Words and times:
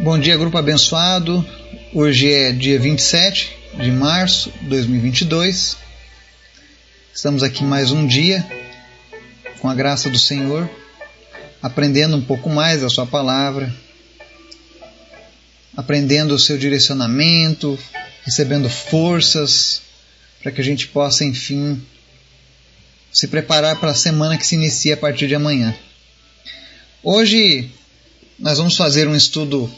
Bom 0.00 0.16
dia, 0.16 0.36
grupo 0.36 0.56
abençoado. 0.56 1.44
Hoje 1.92 2.32
é 2.32 2.52
dia 2.52 2.78
27 2.78 3.50
de 3.80 3.90
março 3.90 4.48
de 4.62 4.68
2022. 4.68 5.76
Estamos 7.12 7.42
aqui 7.42 7.64
mais 7.64 7.90
um 7.90 8.06
dia, 8.06 8.46
com 9.58 9.68
a 9.68 9.74
graça 9.74 10.08
do 10.08 10.16
Senhor, 10.16 10.70
aprendendo 11.60 12.16
um 12.16 12.22
pouco 12.22 12.48
mais 12.48 12.84
a 12.84 12.88
Sua 12.88 13.06
palavra, 13.06 13.74
aprendendo 15.76 16.32
o 16.32 16.38
seu 16.38 16.56
direcionamento, 16.56 17.76
recebendo 18.22 18.70
forças, 18.70 19.82
para 20.40 20.52
que 20.52 20.60
a 20.60 20.64
gente 20.64 20.86
possa, 20.86 21.24
enfim, 21.24 21.82
se 23.12 23.26
preparar 23.26 23.80
para 23.80 23.90
a 23.90 23.96
semana 23.96 24.38
que 24.38 24.46
se 24.46 24.54
inicia 24.54 24.94
a 24.94 24.96
partir 24.96 25.26
de 25.26 25.34
amanhã. 25.34 25.74
Hoje 27.02 27.68
nós 28.38 28.58
vamos 28.58 28.76
fazer 28.76 29.08
um 29.08 29.16
estudo 29.16 29.68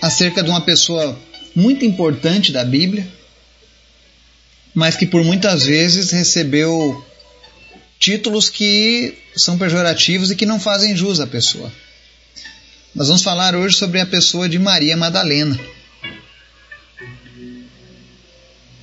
acerca 0.00 0.42
de 0.42 0.50
uma 0.50 0.60
pessoa 0.60 1.18
muito 1.54 1.84
importante 1.84 2.52
da 2.52 2.64
Bíblia, 2.64 3.06
mas 4.74 4.96
que 4.96 5.06
por 5.06 5.24
muitas 5.24 5.64
vezes 5.64 6.10
recebeu 6.10 7.04
títulos 7.98 8.48
que 8.48 9.14
são 9.36 9.58
pejorativos 9.58 10.30
e 10.30 10.36
que 10.36 10.46
não 10.46 10.60
fazem 10.60 10.96
jus 10.96 11.20
à 11.20 11.26
pessoa. 11.26 11.72
Nós 12.94 13.08
vamos 13.08 13.22
falar 13.22 13.54
hoje 13.54 13.76
sobre 13.76 14.00
a 14.00 14.06
pessoa 14.06 14.48
de 14.48 14.58
Maria 14.58 14.96
Madalena. 14.96 15.58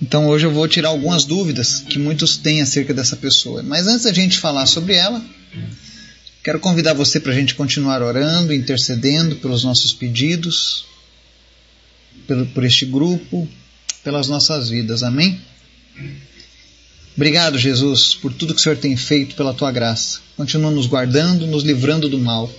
Então 0.01 0.27
hoje 0.27 0.45
eu 0.45 0.51
vou 0.51 0.67
tirar 0.67 0.89
algumas 0.89 1.25
dúvidas 1.25 1.79
que 1.79 1.97
muitos 1.97 2.37
têm 2.37 2.61
acerca 2.61 2.93
dessa 2.93 3.15
pessoa. 3.15 3.63
Mas 3.63 3.87
antes 3.87 4.03
da 4.03 4.13
gente 4.13 4.37
falar 4.37 4.65
sobre 4.65 4.93
ela, 4.93 5.23
quero 6.43 6.59
convidar 6.59 6.93
você 6.93 7.19
para 7.19 7.31
a 7.31 7.35
gente 7.35 7.55
continuar 7.55 8.01
orando, 8.01 8.53
intercedendo 8.53 9.37
pelos 9.37 9.63
nossos 9.63 9.93
pedidos, 9.93 10.85
por, 12.27 12.45
por 12.47 12.63
este 12.63 12.85
grupo, 12.85 13.47
pelas 14.03 14.27
nossas 14.27 14.69
vidas. 14.69 15.03
Amém? 15.03 15.39
Obrigado, 17.15 17.57
Jesus, 17.57 18.13
por 18.13 18.33
tudo 18.33 18.53
que 18.53 18.59
o 18.59 18.63
Senhor 18.63 18.77
tem 18.77 18.97
feito 18.97 19.35
pela 19.35 19.53
tua 19.53 19.71
graça. 19.71 20.19
Continua 20.35 20.69
nos 20.69 20.85
guardando, 20.85 21.47
nos 21.47 21.63
livrando 21.63 22.09
do 22.09 22.19
mal. 22.19 22.51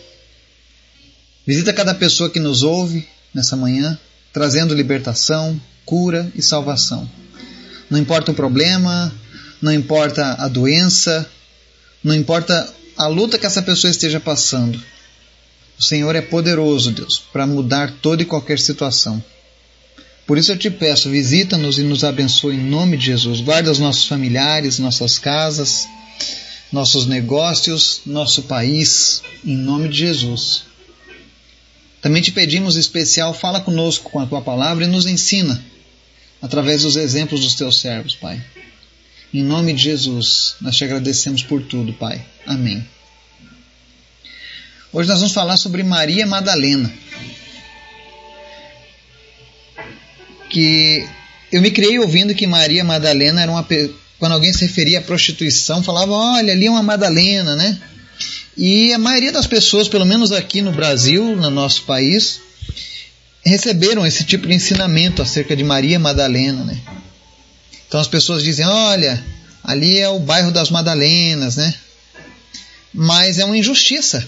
Visita 1.46 1.72
cada 1.72 1.94
pessoa 1.94 2.30
que 2.30 2.40
nos 2.40 2.62
ouve 2.62 3.06
nessa 3.34 3.54
manhã, 3.54 3.98
trazendo 4.32 4.74
libertação, 4.74 5.60
cura 5.84 6.30
e 6.34 6.42
salvação. 6.42 7.08
Não 7.90 7.98
importa 7.98 8.32
o 8.32 8.34
problema, 8.34 9.14
não 9.60 9.72
importa 9.72 10.34
a 10.38 10.48
doença, 10.48 11.28
não 12.02 12.14
importa 12.14 12.72
a 12.96 13.06
luta 13.06 13.38
que 13.38 13.46
essa 13.46 13.62
pessoa 13.62 13.90
esteja 13.90 14.18
passando. 14.18 14.80
O 15.78 15.82
Senhor 15.82 16.16
é 16.16 16.22
poderoso, 16.22 16.90
Deus, 16.90 17.22
para 17.32 17.46
mudar 17.46 17.92
toda 18.00 18.22
e 18.22 18.26
qualquer 18.26 18.58
situação. 18.58 19.22
Por 20.26 20.36
isso 20.36 20.50
eu 20.50 20.58
te 20.58 20.68
peço, 20.68 21.08
visita-nos 21.08 21.78
e 21.78 21.82
nos 21.82 22.02
abençoe 22.02 22.56
em 22.56 22.64
nome 22.64 22.96
de 22.96 23.06
Jesus. 23.06 23.40
Guarda 23.40 23.70
os 23.70 23.78
nossos 23.78 24.06
familiares, 24.08 24.80
nossas 24.80 25.18
casas, 25.18 25.86
nossos 26.72 27.06
negócios, 27.06 28.00
nosso 28.04 28.42
país, 28.42 29.22
em 29.44 29.56
nome 29.56 29.88
de 29.88 29.98
Jesus. 29.98 30.64
Também 32.02 32.20
te 32.20 32.32
pedimos 32.32 32.76
especial, 32.76 33.32
fala 33.32 33.60
conosco 33.60 34.10
com 34.10 34.18
a 34.18 34.26
tua 34.26 34.42
palavra 34.42 34.84
e 34.84 34.88
nos 34.88 35.06
ensina 35.06 35.64
através 36.42 36.82
dos 36.82 36.96
exemplos 36.96 37.40
dos 37.40 37.54
teus 37.54 37.80
servos, 37.80 38.16
Pai. 38.16 38.42
Em 39.32 39.42
nome 39.42 39.72
de 39.72 39.82
Jesus, 39.82 40.56
nós 40.60 40.76
te 40.76 40.84
agradecemos 40.84 41.42
por 41.42 41.62
tudo, 41.62 41.92
Pai. 41.92 42.24
Amém. 42.44 42.84
Hoje 44.92 45.08
nós 45.08 45.18
vamos 45.18 45.34
falar 45.34 45.56
sobre 45.56 45.82
Maria 45.82 46.26
Madalena. 46.26 46.92
Que 50.56 51.06
eu 51.52 51.60
me 51.60 51.70
criei 51.70 51.98
ouvindo 51.98 52.34
que 52.34 52.46
Maria 52.46 52.82
Madalena 52.82 53.42
era 53.42 53.52
uma 53.52 53.62
quando 54.18 54.32
alguém 54.32 54.54
se 54.54 54.62
referia 54.62 55.00
à 55.00 55.02
prostituição, 55.02 55.82
falava, 55.82 56.12
olha, 56.12 56.54
ali 56.54 56.64
é 56.64 56.70
uma 56.70 56.82
Madalena, 56.82 57.54
né? 57.54 57.78
E 58.56 58.90
a 58.94 58.98
maioria 58.98 59.30
das 59.30 59.46
pessoas, 59.46 59.86
pelo 59.86 60.06
menos 60.06 60.32
aqui 60.32 60.62
no 60.62 60.72
Brasil, 60.72 61.36
no 61.36 61.50
nosso 61.50 61.82
país, 61.82 62.40
receberam 63.44 64.06
esse 64.06 64.24
tipo 64.24 64.46
de 64.46 64.54
ensinamento 64.54 65.20
acerca 65.20 65.54
de 65.54 65.62
Maria 65.62 65.98
Madalena, 65.98 66.64
né? 66.64 66.78
Então 67.86 68.00
as 68.00 68.08
pessoas 68.08 68.42
dizem, 68.42 68.64
olha, 68.64 69.22
ali 69.62 69.98
é 69.98 70.08
o 70.08 70.18
bairro 70.18 70.50
das 70.50 70.70
Madalenas, 70.70 71.56
né? 71.56 71.74
Mas 72.94 73.38
é 73.38 73.44
uma 73.44 73.58
injustiça 73.58 74.26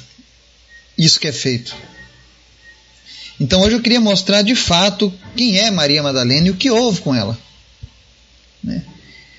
isso 0.98 1.18
que 1.18 1.28
é 1.28 1.32
feito. 1.32 1.74
Então 3.40 3.60
hoje 3.60 3.76
eu 3.76 3.80
queria 3.80 4.00
mostrar 4.00 4.42
de 4.42 4.54
fato 4.54 5.12
quem 5.36 5.58
é 5.58 5.70
Maria 5.70 6.02
Madalena 6.02 6.48
e 6.48 6.50
o 6.50 6.56
que 6.56 6.70
houve 6.70 7.00
com 7.00 7.14
ela. 7.14 7.38
Né? 8.62 8.82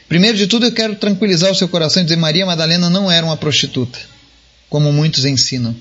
Primeiro 0.08 0.38
de 0.38 0.48
tudo, 0.48 0.66
eu 0.66 0.72
quero 0.72 0.96
tranquilizar 0.96 1.52
o 1.52 1.56
seu 1.56 1.68
coração 1.68 2.02
e 2.02 2.06
dizer: 2.06 2.16
Maria 2.16 2.46
Madalena 2.46 2.90
não 2.90 3.12
era 3.12 3.26
uma 3.26 3.38
prostituta, 3.38 4.00
como 4.70 4.92
muitos 4.92 5.26
ensinam. 5.26 5.76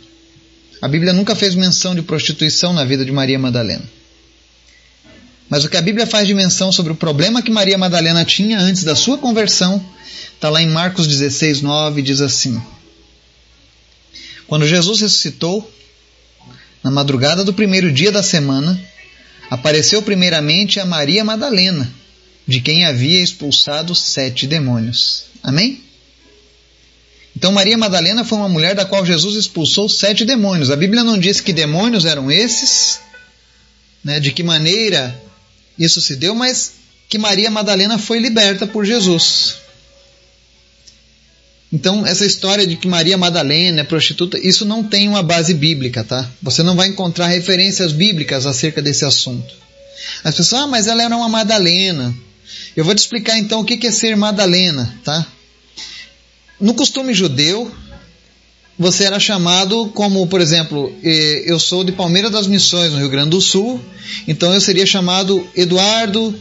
A 0.83 0.89
Bíblia 0.89 1.13
nunca 1.13 1.35
fez 1.35 1.55
menção 1.55 1.95
de 1.95 2.03
prostituição 2.03 2.73
na 2.73 2.85
vida 2.85 3.05
de 3.05 3.11
Maria 3.11 3.39
Madalena. 3.39 3.85
Mas 5.49 5.65
o 5.65 5.69
que 5.69 5.77
a 5.77 5.83
Bíblia 5.83 6.07
faz 6.07 6.27
de 6.27 6.35
menção 6.35 6.71
sobre 6.71 6.93
o 6.93 6.97
problema 6.97 7.41
que 7.41 7.51
Maria 7.51 7.79
Madalena 7.79 8.25
tinha 8.25 8.59
antes 8.59 8.85
da 8.85 8.95
sua 8.95 9.17
conversão, 9.17 9.83
está 10.35 10.51
lá 10.51 10.61
em 10.61 10.69
Marcos 10.69 11.07
16, 11.07 11.63
9, 11.63 12.03
diz 12.03 12.21
assim: 12.21 12.61
Quando 14.47 14.67
Jesus 14.67 15.01
ressuscitou, 15.01 15.69
na 16.83 16.91
madrugada 16.91 17.45
do 17.45 17.53
primeiro 17.53 17.91
dia 17.91 18.13
da 18.13 18.23
semana, 18.23 18.81
apareceu 19.51 20.03
primeiramente 20.03 20.79
a 20.81 20.85
Maria 20.85 21.25
Madalena, 21.25 21.91
de 22.47 22.61
quem 22.61 22.85
havia 22.85 23.21
expulsado 23.21 23.95
sete 23.95 24.47
demônios. 24.47 25.25
Amém? 25.43 25.83
Então, 27.37 27.53
Maria 27.53 27.79
Madalena 27.79 28.25
foi 28.25 28.39
uma 28.39 28.49
mulher 28.49 28.75
da 28.75 28.85
qual 28.85 29.07
Jesus 29.07 29.37
expulsou 29.37 29.89
sete 29.89 30.25
demônios. 30.25 30.71
A 30.71 30.77
Bíblia 30.77 31.05
não 31.05 31.19
diz 31.19 31.41
que 31.41 31.53
demônios 31.53 32.05
eram 32.05 32.31
esses, 32.31 33.01
né, 34.03 34.19
de 34.19 34.33
que 34.33 34.43
maneira 34.43 35.23
isso 35.79 36.01
se 36.01 36.17
deu, 36.17 36.35
mas 36.35 36.73
que 37.09 37.17
Maria 37.17 37.51
Madalena 37.51 37.97
foi 37.97 38.19
liberta 38.19 38.67
por 38.67 38.85
Jesus. 38.85 39.57
Então, 41.73 42.07
essa 42.07 42.25
história 42.25 42.67
de 42.67 42.77
que 42.77 42.89
Maria 42.89 43.19
Madalena 43.19 43.83
é 43.83 43.85
prostituta, 43.85 44.39
isso 44.39 44.65
não 44.65 44.83
tem 44.83 45.07
uma 45.07 45.23
base 45.23 45.53
bíblica, 45.53 46.03
tá? 46.03 46.29
Você 46.43 46.63
não 46.63 46.75
vai 46.75 46.89
encontrar 46.89 47.27
referências 47.27 47.93
bíblicas 47.93 48.47
acerca 48.47 48.81
desse 48.81 49.05
assunto. 49.05 49.55
As 50.25 50.35
pessoas, 50.35 50.63
ah, 50.63 50.67
mas 50.67 50.87
ela 50.87 51.03
era 51.03 51.15
uma 51.15 51.29
Madalena. 51.29 52.15
Eu 52.75 52.85
vou 52.85 52.95
te 52.95 52.99
explicar 52.99 53.39
então 53.39 53.61
o 53.61 53.65
que 53.65 53.87
é 53.87 53.91
ser 53.91 54.17
Madalena, 54.17 54.99
tá? 55.05 55.27
No 56.59 56.73
costume 56.73 57.13
judeu, 57.13 57.71
você 58.79 59.05
era 59.05 59.21
chamado 59.21 59.89
como, 59.95 60.27
por 60.27 60.41
exemplo, 60.41 60.93
eu 61.03 61.59
sou 61.59 61.85
de 61.85 61.93
Palmeira 61.93 62.31
das 62.31 62.47
Missões, 62.47 62.93
no 62.93 62.99
Rio 62.99 63.11
Grande 63.11 63.31
do 63.31 63.41
Sul, 63.41 63.81
então 64.27 64.55
eu 64.55 64.61
seria 64.61 64.87
chamado 64.87 65.47
Eduardo 65.55 66.35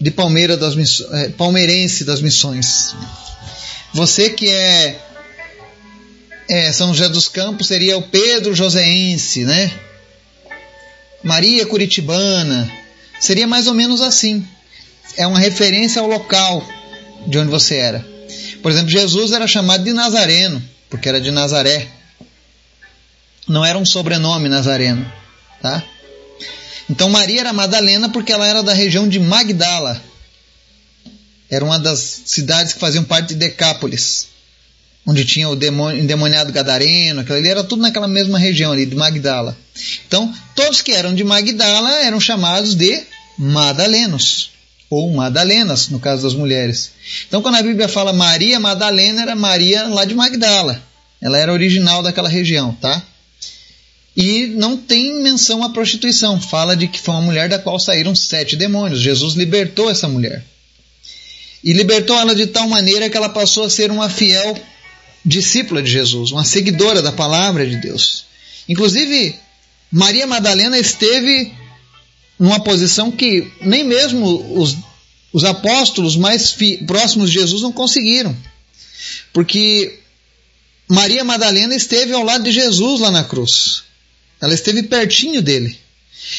de 0.00 0.10
Palmeira 0.10 0.56
das 0.56 0.74
Missões, 0.74 1.10
eh, 1.12 1.28
palmeirense 1.30 2.04
das 2.04 2.20
Missões. 2.20 2.94
Você 3.92 4.30
que 4.30 4.48
é, 4.48 4.98
é 6.48 6.72
São 6.72 6.94
José 6.94 7.08
dos 7.08 7.28
Campos 7.28 7.66
seria 7.66 7.96
o 7.98 8.02
Pedro 8.02 8.54
Joseense, 8.54 9.44
né? 9.44 9.70
Maria 11.22 11.66
Curitibana. 11.66 12.70
Seria 13.20 13.46
mais 13.46 13.66
ou 13.66 13.74
menos 13.74 14.00
assim. 14.00 14.46
É 15.16 15.26
uma 15.26 15.38
referência 15.38 16.00
ao 16.00 16.08
local 16.08 16.66
de 17.26 17.38
onde 17.38 17.50
você 17.50 17.76
era. 17.76 18.04
Por 18.62 18.70
exemplo, 18.70 18.90
Jesus 18.90 19.32
era 19.32 19.46
chamado 19.46 19.84
de 19.84 19.92
Nazareno, 19.92 20.62
porque 20.88 21.08
era 21.08 21.20
de 21.20 21.30
Nazaré. 21.30 21.88
Não 23.46 23.64
era 23.64 23.78
um 23.78 23.84
sobrenome 23.84 24.48
nazareno, 24.48 25.10
tá? 25.60 25.82
Então 26.88 27.10
Maria 27.10 27.40
era 27.40 27.52
Madalena 27.52 28.08
porque 28.08 28.32
ela 28.32 28.46
era 28.46 28.62
da 28.62 28.72
região 28.72 29.08
de 29.08 29.18
Magdala, 29.18 30.00
era 31.52 31.62
uma 31.62 31.78
das 31.78 32.22
cidades 32.24 32.72
que 32.72 32.80
faziam 32.80 33.04
parte 33.04 33.28
de 33.28 33.34
Decápolis, 33.34 34.28
onde 35.06 35.22
tinha 35.22 35.50
o 35.50 35.54
demônio, 35.54 36.02
endemoniado 36.02 36.50
gadareno, 36.50 37.20
aquilo 37.20 37.36
ali 37.36 37.46
era 37.46 37.62
tudo 37.62 37.82
naquela 37.82 38.08
mesma 38.08 38.38
região 38.38 38.72
ali 38.72 38.86
de 38.86 38.96
Magdala. 38.96 39.54
Então, 40.06 40.32
todos 40.56 40.80
que 40.80 40.92
eram 40.92 41.14
de 41.14 41.22
Magdala 41.22 42.04
eram 42.04 42.18
chamados 42.18 42.74
de 42.74 43.02
Madalenos 43.36 44.50
ou 44.88 45.12
Madalenas, 45.12 45.90
no 45.90 46.00
caso 46.00 46.22
das 46.22 46.32
mulheres. 46.32 46.92
Então, 47.28 47.42
quando 47.42 47.56
a 47.56 47.62
Bíblia 47.62 47.86
fala 47.86 48.14
Maria 48.14 48.58
Madalena, 48.58 49.20
era 49.20 49.36
Maria 49.36 49.88
lá 49.88 50.06
de 50.06 50.14
Magdala. 50.14 50.82
Ela 51.20 51.36
era 51.36 51.52
original 51.52 52.02
daquela 52.02 52.30
região, 52.30 52.72
tá? 52.80 53.02
E 54.16 54.46
não 54.46 54.78
tem 54.78 55.22
menção 55.22 55.62
à 55.62 55.68
prostituição. 55.68 56.40
Fala 56.40 56.74
de 56.74 56.88
que 56.88 56.98
foi 56.98 57.14
uma 57.14 57.22
mulher 57.22 57.50
da 57.50 57.58
qual 57.58 57.78
saíram 57.78 58.14
sete 58.14 58.56
demônios. 58.56 59.00
Jesus 59.00 59.34
libertou 59.34 59.90
essa 59.90 60.08
mulher 60.08 60.42
e 61.62 61.72
libertou 61.72 62.16
ela 62.16 62.34
de 62.34 62.46
tal 62.46 62.68
maneira 62.68 63.08
que 63.08 63.16
ela 63.16 63.28
passou 63.28 63.64
a 63.64 63.70
ser 63.70 63.90
uma 63.90 64.10
fiel 64.10 64.58
discípula 65.24 65.82
de 65.82 65.90
Jesus, 65.90 66.32
uma 66.32 66.44
seguidora 66.44 67.00
da 67.00 67.12
palavra 67.12 67.66
de 67.66 67.76
Deus. 67.76 68.24
Inclusive, 68.68 69.36
Maria 69.90 70.26
Madalena 70.26 70.78
esteve 70.78 71.52
numa 72.38 72.60
posição 72.60 73.10
que 73.10 73.50
nem 73.60 73.84
mesmo 73.84 74.58
os, 74.58 74.76
os 75.32 75.44
apóstolos 75.44 76.16
mais 76.16 76.56
próximos 76.86 77.30
de 77.30 77.38
Jesus 77.38 77.62
não 77.62 77.72
conseguiram. 77.72 78.36
Porque 79.32 80.00
Maria 80.88 81.22
Madalena 81.22 81.74
esteve 81.74 82.12
ao 82.12 82.24
lado 82.24 82.44
de 82.44 82.52
Jesus 82.52 83.00
lá 83.00 83.10
na 83.10 83.24
cruz. 83.24 83.84
Ela 84.40 84.54
esteve 84.54 84.82
pertinho 84.82 85.40
dele. 85.40 85.78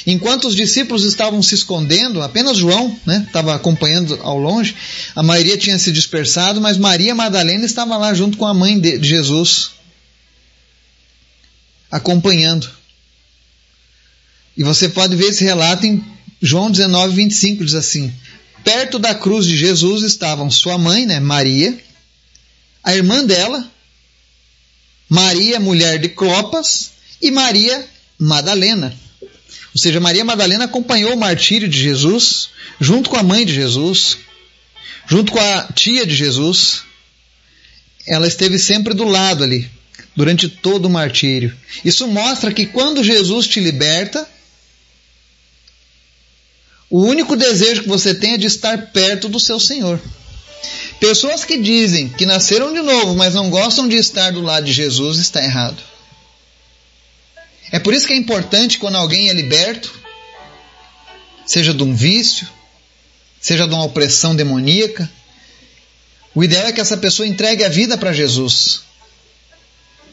Enquanto 0.05 0.47
os 0.47 0.55
discípulos 0.55 1.03
estavam 1.03 1.41
se 1.41 1.55
escondendo, 1.55 2.21
apenas 2.21 2.57
João 2.57 2.97
né, 3.05 3.23
estava 3.25 3.55
acompanhando 3.55 4.19
ao 4.21 4.37
longe, 4.37 4.75
a 5.15 5.21
maioria 5.23 5.57
tinha 5.57 5.77
se 5.77 5.91
dispersado, 5.91 6.59
mas 6.59 6.77
Maria 6.77 7.13
Madalena 7.13 7.65
estava 7.65 7.97
lá 7.97 8.13
junto 8.13 8.37
com 8.37 8.45
a 8.45 8.53
mãe 8.53 8.79
de 8.79 9.01
Jesus, 9.03 9.71
acompanhando. 11.91 12.69
E 14.57 14.63
você 14.63 14.89
pode 14.89 15.15
ver 15.15 15.27
esse 15.27 15.43
relato 15.43 15.85
em 15.85 16.03
João 16.41 16.69
19, 16.69 17.15
25, 17.15 17.65
diz 17.65 17.75
assim: 17.75 18.13
Perto 18.63 18.99
da 18.99 19.15
cruz 19.15 19.45
de 19.45 19.57
Jesus 19.57 20.03
estavam 20.03 20.49
sua 20.51 20.77
mãe, 20.77 21.05
né, 21.05 21.19
Maria, 21.19 21.77
a 22.83 22.95
irmã 22.95 23.23
dela, 23.23 23.69
Maria, 25.09 25.59
mulher 25.59 25.99
de 25.99 26.09
Clopas, 26.09 26.91
e 27.21 27.31
Maria 27.31 27.87
Madalena. 28.19 28.93
Ou 29.73 29.81
seja, 29.81 29.99
Maria 29.99 30.23
Madalena 30.23 30.65
acompanhou 30.65 31.13
o 31.13 31.17
martírio 31.17 31.67
de 31.67 31.79
Jesus, 31.79 32.49
junto 32.79 33.09
com 33.09 33.17
a 33.17 33.23
mãe 33.23 33.45
de 33.45 33.53
Jesus, 33.53 34.17
junto 35.07 35.31
com 35.31 35.39
a 35.39 35.63
tia 35.73 36.05
de 36.05 36.15
Jesus. 36.15 36.83
Ela 38.05 38.27
esteve 38.27 38.59
sempre 38.59 38.93
do 38.93 39.05
lado 39.05 39.43
ali, 39.43 39.69
durante 40.15 40.47
todo 40.47 40.85
o 40.85 40.89
martírio. 40.89 41.55
Isso 41.83 42.07
mostra 42.07 42.53
que 42.53 42.67
quando 42.67 43.03
Jesus 43.03 43.47
te 43.47 43.59
liberta, 43.59 44.27
o 46.89 47.01
único 47.01 47.35
desejo 47.35 47.81
que 47.81 47.89
você 47.89 48.13
tem 48.13 48.33
é 48.33 48.37
de 48.37 48.45
estar 48.45 48.91
perto 48.91 49.27
do 49.27 49.39
seu 49.39 49.59
Senhor. 49.59 49.99
Pessoas 50.99 51.43
que 51.43 51.57
dizem 51.57 52.09
que 52.09 52.25
nasceram 52.25 52.71
de 52.71 52.81
novo, 52.81 53.15
mas 53.15 53.33
não 53.33 53.49
gostam 53.49 53.87
de 53.87 53.95
estar 53.95 54.31
do 54.31 54.41
lado 54.41 54.65
de 54.65 54.71
Jesus, 54.71 55.17
está 55.17 55.43
errado. 55.43 55.81
É 57.73 57.79
por 57.79 57.91
isso 57.91 58.05
que 58.05 58.13
é 58.13 58.15
importante 58.15 58.77
quando 58.77 58.97
alguém 58.97 59.29
é 59.29 59.33
liberto, 59.33 59.91
seja 61.43 61.73
de 61.73 61.81
um 61.81 61.95
vício, 61.95 62.47
seja 63.41 63.67
de 63.67 63.73
uma 63.73 63.83
opressão 63.83 64.35
demoníaca, 64.35 65.09
o 66.35 66.43
ideal 66.43 66.67
é 66.67 66.71
que 66.71 66.79
essa 66.79 66.95
pessoa 66.95 67.27
entregue 67.27 67.63
a 67.63 67.69
vida 67.69 67.97
para 67.97 68.13
Jesus 68.13 68.81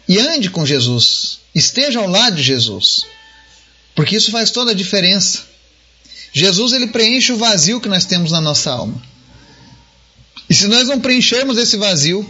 e 0.08 0.18
ande 0.18 0.48
com 0.48 0.64
Jesus, 0.64 1.40
esteja 1.54 1.98
ao 2.00 2.08
lado 2.08 2.36
de 2.36 2.42
Jesus, 2.42 3.04
porque 3.94 4.16
isso 4.16 4.30
faz 4.30 4.50
toda 4.50 4.70
a 4.70 4.74
diferença. 4.74 5.42
Jesus 6.32 6.72
ele 6.72 6.86
preenche 6.86 7.30
o 7.30 7.36
vazio 7.36 7.78
que 7.78 7.90
nós 7.90 8.06
temos 8.06 8.32
na 8.32 8.40
nossa 8.40 8.70
alma. 8.70 9.02
E 10.48 10.54
se 10.54 10.66
nós 10.66 10.88
não 10.88 10.98
preenchermos 10.98 11.58
esse 11.58 11.76
vazio, 11.76 12.24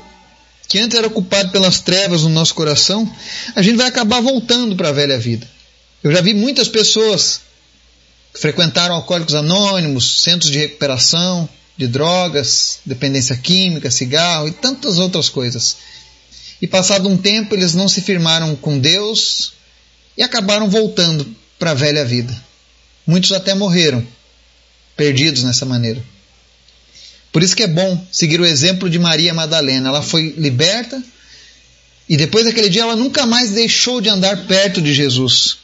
que 0.71 0.79
antes 0.79 0.97
era 0.97 1.09
ocupado 1.09 1.51
pelas 1.51 1.81
trevas 1.81 2.23
no 2.23 2.29
nosso 2.29 2.55
coração, 2.55 3.13
a 3.57 3.61
gente 3.61 3.77
vai 3.77 3.89
acabar 3.89 4.21
voltando 4.21 4.77
para 4.77 4.91
a 4.91 4.93
velha 4.93 5.19
vida. 5.19 5.45
Eu 6.01 6.13
já 6.13 6.21
vi 6.21 6.33
muitas 6.33 6.69
pessoas 6.69 7.41
que 8.33 8.39
frequentaram 8.41 8.95
alcoólicos 8.95 9.35
anônimos, 9.35 10.23
centros 10.23 10.49
de 10.49 10.59
recuperação 10.59 11.49
de 11.77 11.89
drogas, 11.89 12.79
dependência 12.87 13.37
química, 13.37 13.91
cigarro 13.91 14.47
e 14.47 14.53
tantas 14.53 15.01
outras 15.01 15.29
coisas. 15.29 15.79
E 16.63 16.69
passado 16.69 17.09
um 17.09 17.17
tempo 17.17 17.53
eles 17.57 17.75
não 17.75 17.89
se 17.89 18.01
firmaram 18.01 18.55
com 18.55 18.79
Deus 18.79 19.55
e 20.17 20.23
acabaram 20.23 20.71
voltando 20.71 21.27
para 21.59 21.73
a 21.73 21.75
velha 21.75 22.05
vida. 22.05 22.33
Muitos 23.05 23.33
até 23.33 23.55
morreram, 23.55 24.07
perdidos 24.97 25.43
nessa 25.43 25.67
maneira. 25.67 26.01
Por 27.33 27.43
isso 27.43 27.55
que 27.55 27.63
é 27.63 27.69
bom 27.69 28.07
seguir 28.11 28.41
o 28.41 28.47
exemplo 28.47 28.91
de 28.91 28.99
Maria 28.99 29.33
Madalena. 29.33 29.89
Ela 29.89 30.03
foi 30.03 30.35
liberta 30.37 31.03
e 32.09 32.17
depois 32.17 32.45
daquele 32.45 32.69
dia 32.69 32.83
ela 32.83 32.97
nunca 32.97 33.25
mais 33.25 33.51
deixou 33.53 34.01
de 34.01 34.09
andar 34.09 34.47
perto 34.47 34.83
de 34.83 34.93
Jesus, 34.93 35.59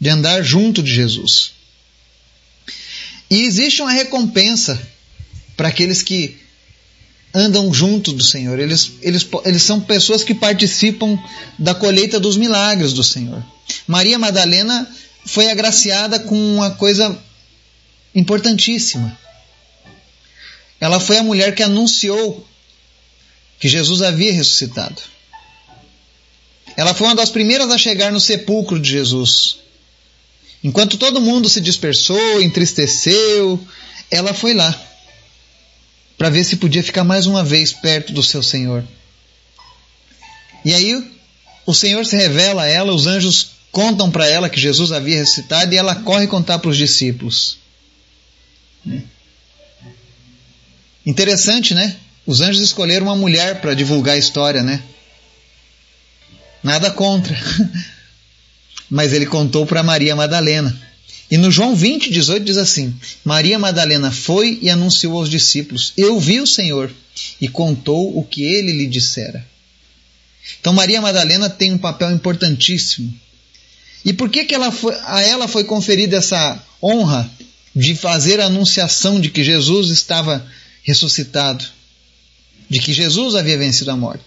de 0.00 0.08
andar 0.08 0.42
junto 0.42 0.82
de 0.82 0.92
Jesus. 0.94 1.52
E 3.30 3.42
existe 3.42 3.82
uma 3.82 3.92
recompensa 3.92 4.80
para 5.56 5.68
aqueles 5.68 6.02
que 6.02 6.38
andam 7.34 7.72
junto 7.72 8.12
do 8.12 8.24
Senhor. 8.24 8.58
Eles, 8.58 8.92
eles, 9.02 9.26
eles 9.44 9.62
são 9.62 9.80
pessoas 9.80 10.24
que 10.24 10.34
participam 10.34 11.18
da 11.58 11.74
colheita 11.74 12.18
dos 12.18 12.36
milagres 12.36 12.92
do 12.92 13.04
Senhor. 13.04 13.44
Maria 13.86 14.18
Madalena 14.18 14.90
foi 15.26 15.50
agraciada 15.50 16.18
com 16.18 16.34
uma 16.34 16.70
coisa 16.72 17.16
importantíssima. 18.14 19.16
Ela 20.80 20.98
foi 20.98 21.18
a 21.18 21.22
mulher 21.22 21.54
que 21.54 21.62
anunciou 21.62 22.46
que 23.58 23.68
Jesus 23.68 24.00
havia 24.00 24.32
ressuscitado. 24.32 25.00
Ela 26.76 26.94
foi 26.94 27.06
uma 27.08 27.14
das 27.14 27.30
primeiras 27.30 27.70
a 27.70 27.76
chegar 27.76 28.10
no 28.10 28.18
sepulcro 28.18 28.80
de 28.80 28.90
Jesus. 28.90 29.58
Enquanto 30.64 30.96
todo 30.96 31.20
mundo 31.20 31.48
se 31.48 31.60
dispersou, 31.60 32.40
entristeceu, 32.40 33.60
ela 34.10 34.32
foi 34.32 34.54
lá 34.54 34.88
para 36.16 36.30
ver 36.30 36.44
se 36.44 36.56
podia 36.56 36.82
ficar 36.82 37.04
mais 37.04 37.26
uma 37.26 37.44
vez 37.44 37.72
perto 37.72 38.12
do 38.12 38.22
seu 38.22 38.42
Senhor. 38.42 38.84
E 40.64 40.74
aí 40.74 41.02
o 41.66 41.74
Senhor 41.74 42.04
se 42.04 42.16
revela 42.16 42.62
a 42.62 42.68
ela, 42.68 42.92
os 42.92 43.06
anjos 43.06 43.52
contam 43.72 44.10
para 44.10 44.26
ela 44.26 44.48
que 44.48 44.60
Jesus 44.60 44.92
havia 44.92 45.16
ressuscitado 45.16 45.72
e 45.72 45.78
ela 45.78 45.94
corre 45.94 46.26
contar 46.26 46.58
para 46.58 46.70
os 46.70 46.76
discípulos. 46.76 47.58
Interessante, 51.10 51.74
né? 51.74 51.96
Os 52.24 52.40
anjos 52.40 52.62
escolheram 52.62 53.06
uma 53.06 53.16
mulher 53.16 53.60
para 53.60 53.74
divulgar 53.74 54.14
a 54.14 54.18
história, 54.18 54.62
né? 54.62 54.80
Nada 56.62 56.88
contra. 56.88 57.36
Mas 58.88 59.12
ele 59.12 59.26
contou 59.26 59.66
para 59.66 59.82
Maria 59.82 60.14
Madalena. 60.14 60.80
E 61.28 61.36
no 61.36 61.50
João 61.50 61.74
20, 61.74 62.12
18 62.12 62.44
diz 62.44 62.56
assim: 62.56 62.94
Maria 63.24 63.58
Madalena 63.58 64.12
foi 64.12 64.60
e 64.62 64.70
anunciou 64.70 65.18
aos 65.18 65.28
discípulos: 65.28 65.92
Eu 65.96 66.20
vi 66.20 66.40
o 66.40 66.46
Senhor, 66.46 66.92
e 67.40 67.48
contou 67.48 68.16
o 68.16 68.22
que 68.22 68.44
ele 68.44 68.70
lhe 68.70 68.86
dissera. 68.86 69.44
Então 70.60 70.72
Maria 70.72 71.00
Madalena 71.00 71.50
tem 71.50 71.72
um 71.72 71.78
papel 71.78 72.12
importantíssimo. 72.12 73.12
E 74.04 74.12
por 74.12 74.30
que, 74.30 74.44
que 74.44 74.54
ela 74.54 74.70
foi, 74.70 74.94
a 75.06 75.22
ela 75.22 75.48
foi 75.48 75.64
conferida 75.64 76.18
essa 76.18 76.64
honra 76.80 77.28
de 77.74 77.96
fazer 77.96 78.38
a 78.38 78.46
anunciação 78.46 79.20
de 79.20 79.28
que 79.28 79.42
Jesus 79.42 79.90
estava 79.90 80.46
ressuscitado, 80.82 81.64
de 82.68 82.78
que 82.78 82.92
Jesus 82.92 83.34
havia 83.34 83.58
vencido 83.58 83.90
a 83.90 83.96
morte. 83.96 84.24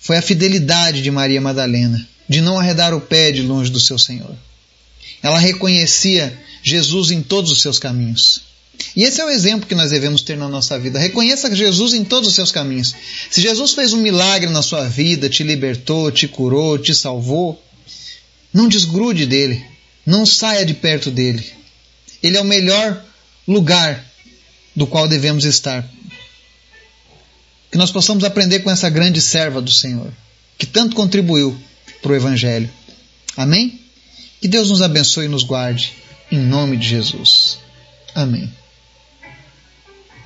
Foi 0.00 0.16
a 0.16 0.22
fidelidade 0.22 1.00
de 1.00 1.10
Maria 1.10 1.40
Madalena, 1.40 2.06
de 2.28 2.40
não 2.40 2.58
arredar 2.58 2.94
o 2.94 3.00
pé 3.00 3.32
de 3.32 3.42
longe 3.42 3.70
do 3.70 3.80
seu 3.80 3.98
Senhor. 3.98 4.34
Ela 5.22 5.38
reconhecia 5.38 6.38
Jesus 6.62 7.10
em 7.10 7.22
todos 7.22 7.50
os 7.50 7.62
seus 7.62 7.78
caminhos. 7.78 8.42
E 8.96 9.04
esse 9.04 9.20
é 9.20 9.24
o 9.24 9.30
exemplo 9.30 9.66
que 9.66 9.74
nós 9.74 9.90
devemos 9.90 10.22
ter 10.22 10.36
na 10.36 10.48
nossa 10.48 10.78
vida. 10.78 10.98
Reconheça 10.98 11.54
Jesus 11.54 11.94
em 11.94 12.04
todos 12.04 12.28
os 12.28 12.34
seus 12.34 12.50
caminhos. 12.50 12.94
Se 13.30 13.40
Jesus 13.40 13.72
fez 13.72 13.92
um 13.92 14.02
milagre 14.02 14.50
na 14.50 14.62
sua 14.62 14.88
vida, 14.88 15.28
te 15.28 15.42
libertou, 15.42 16.10
te 16.10 16.28
curou, 16.28 16.78
te 16.78 16.94
salvou, 16.94 17.62
não 18.52 18.68
desgrude 18.68 19.26
dele, 19.26 19.64
não 20.04 20.26
saia 20.26 20.64
de 20.64 20.74
perto 20.74 21.10
dele. 21.10 21.44
Ele 22.22 22.36
é 22.36 22.40
o 22.40 22.44
melhor 22.44 23.04
lugar 23.46 24.04
do 24.74 24.86
qual 24.86 25.08
devemos 25.08 25.44
estar. 25.44 25.88
Que 27.70 27.78
nós 27.78 27.90
possamos 27.90 28.24
aprender 28.24 28.60
com 28.60 28.70
essa 28.70 28.88
grande 28.88 29.20
serva 29.20 29.60
do 29.60 29.70
Senhor, 29.70 30.12
que 30.58 30.66
tanto 30.66 30.94
contribuiu 30.94 31.56
para 32.00 32.12
o 32.12 32.14
Evangelho. 32.14 32.70
Amém? 33.36 33.80
Que 34.40 34.48
Deus 34.48 34.70
nos 34.70 34.82
abençoe 34.82 35.26
e 35.26 35.28
nos 35.28 35.42
guarde, 35.42 35.94
em 36.30 36.38
nome 36.38 36.76
de 36.76 36.88
Jesus. 36.88 37.58
Amém. 38.14 38.52